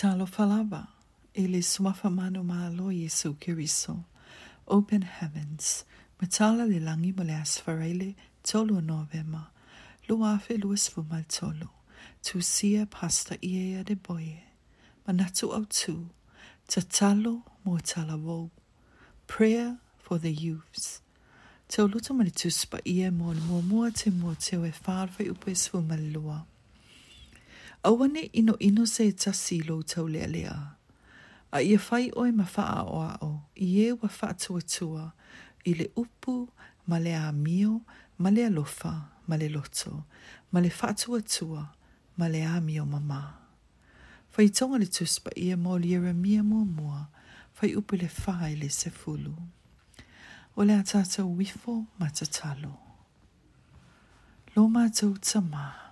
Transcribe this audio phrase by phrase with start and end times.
[0.00, 0.86] Talo falava,
[1.34, 4.02] ele suafa mano malo Yesu Kiriso.
[4.66, 5.84] Open heavens,
[6.18, 9.48] matala le langi mole asfarele tolu novema,
[10.08, 11.68] luafe luas fumal tolu,
[12.22, 14.42] tu sia pasta iea de boye,
[15.06, 16.08] manatu au tu,
[16.66, 18.48] tatalo motala vou.
[19.26, 21.02] Prayer for the youths.
[21.68, 26.00] Tolu to manitus pa ia mon mua mua te mua te e farfe upes fumal
[26.14, 26.46] lua.
[27.82, 30.76] awane ino ino se tasi lo tau lea lea.
[31.52, 35.10] A ia fai oe ma faa o a o, i e wa faa tua tua,
[35.64, 36.48] i le upu,
[36.88, 37.80] ma le a mio,
[38.18, 38.92] ma le alofa,
[39.28, 40.04] ma le loto,
[40.52, 41.64] ma le faa tua tua,
[42.16, 43.20] ma le a mio mama.
[44.30, 47.08] Fai tonga le tuspa ia mo li era mia mua mua,
[47.52, 49.34] fai upu le faa le se fulu.
[50.56, 52.74] O le a tata wifo ma tatalo.
[54.54, 55.89] Lo ma tau tamaa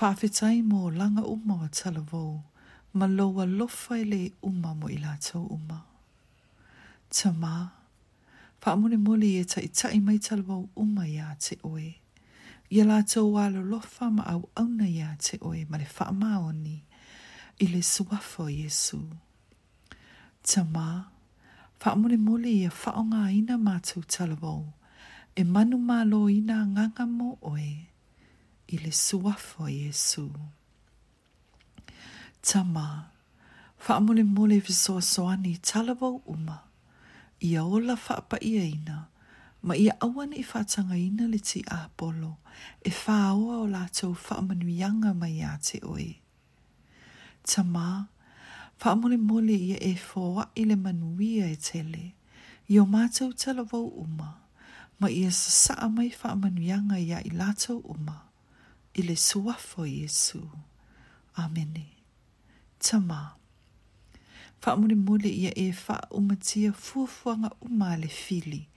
[0.00, 2.44] whawhetai mō langa uma wa tala vau,
[2.92, 5.78] ma loa lofai e le uma mo i lātou uma.
[7.08, 7.56] Ta mā,
[8.60, 11.88] whaamone mole e ta i ta i mai tala vau uma ia te oe.
[12.74, 16.76] Ia lātou wālo lofa ma au auna ia te oe ma le whaamā oni
[17.64, 19.00] i le suafo Jesu.
[20.44, 20.88] Ta mā,
[21.80, 24.60] whaamone mole e whaonga ina mātou tala vau,
[25.36, 27.68] e manu mālo ina nganga mō oe
[28.68, 30.30] i le suafo Jesu.
[32.52, 33.04] Tama,
[33.88, 36.58] whaamole mole visoa soani talavau uma,
[37.40, 39.04] ia ola whaapa ia ina,
[39.62, 42.36] ma ia awan i whatanga ina le ti a bolo,
[42.82, 46.10] e whaoa o lātou whaamanuianga mai a te oe.
[47.46, 48.06] Tama,
[48.82, 52.04] whaamole mole ia e fōa i le manuia e tele,
[52.68, 54.30] i o mātou talavau uma,
[55.00, 58.25] ma ia sasa mai whaamanuianga ia i lātou umaa
[58.96, 60.40] i le suafo Iesu.
[61.34, 61.86] Amene.
[62.80, 63.28] Tama.
[64.60, 68.68] Fa mule mule ia e fa umatia fuafuanga uma le fili.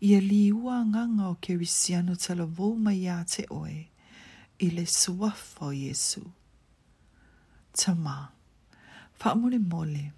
[0.00, 3.88] Ia li ua nganga o kerisiano tala vouma ia te oe.
[4.58, 6.22] I le suafo Iesu.
[7.72, 8.28] Tama.
[9.18, 10.12] Fa mule mole.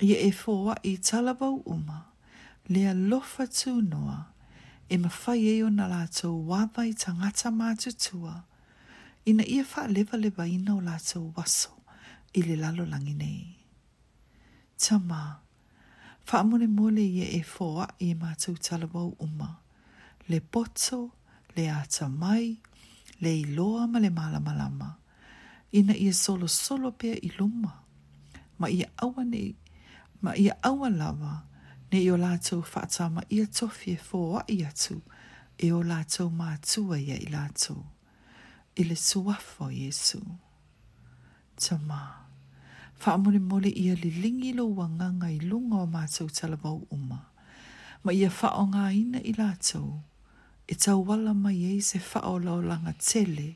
[0.00, 2.00] Ia e fua i tala vau uma.
[2.68, 4.24] Lea lofa tū noa.
[4.88, 8.32] E mawhai eo na lātou wāwai tangata mātutua.
[8.32, 8.42] Tama
[9.24, 11.70] ina ia wha lewa lewa ina o lātou waso
[12.34, 13.44] i le lalo langi nei.
[14.78, 15.22] Ta mā,
[16.26, 19.48] wha mole mole ia e fōa i e mātou talawau uma,
[20.28, 21.02] le poto,
[21.56, 22.50] le ata mai,
[23.20, 24.90] le iloa ma le malama lama,
[25.72, 27.72] ina ia solo solo pia i luma,
[28.58, 29.54] ma ia awa nei,
[30.26, 31.38] ma ia awa lawa,
[31.92, 34.98] ne i o lātou whaatama ia tofie fōa i atu,
[35.58, 37.84] e o la lātou mātua ia i lātou
[38.76, 40.20] i le suafo Jesu.
[41.68, 42.00] Tama,
[43.00, 47.18] wha amore mole ia le lingi lo wanganga i lunga o mātou talabau uma,
[48.04, 50.00] ma ia wha o ngā ina i lātou,
[50.68, 53.46] e tau wala mai e se wha o lao langa tele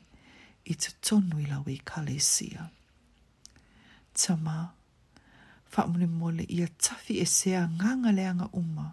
[0.65, 2.67] i te tonu i lau i e kalesia.
[4.13, 4.57] Tama,
[5.73, 8.91] wha amore mole ia tafi e sea nganga leanga uma,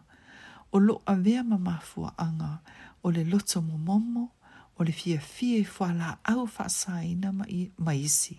[0.72, 2.56] o lo a vea mamafua anga
[3.04, 4.30] o le loto momomo, mo
[4.78, 8.36] o le fia fie fuala au whaasai na mai, mai isi.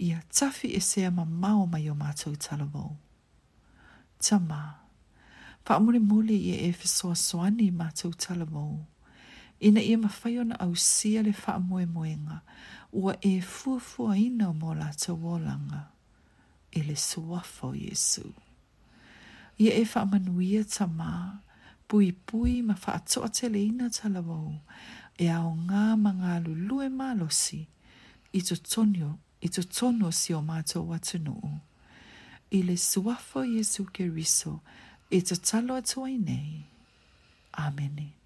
[0.00, 2.96] Ia tafi e sea ma mao mai o mātou talamou.
[4.22, 4.62] Tama,
[5.66, 8.80] wha mole mole i e fe soa soani mātou talamou.
[9.66, 12.40] Ina ia mawhaiona au sia le wha moe moenga,
[12.92, 15.86] ua e fuafua ina o mō lātou wolanga.
[16.70, 18.28] I e le suafo Jesu.
[19.58, 21.40] Ia e wha manuia tama,
[21.88, 24.54] pui pui ma wha atoa te leina talamou,
[25.18, 27.58] e ao ngā mga lulue mālosi
[28.32, 31.54] i to tonio, i to tono si o mātou watunuu.
[32.58, 34.54] I le suafo Jesu ke riso,
[35.10, 36.62] i to talo atuai nei.
[37.66, 38.17] Amenei.